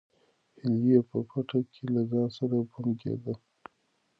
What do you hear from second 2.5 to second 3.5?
بونګېده.